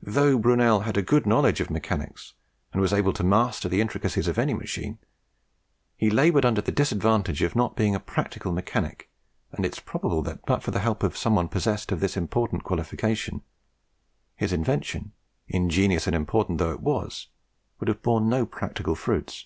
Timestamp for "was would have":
16.80-18.00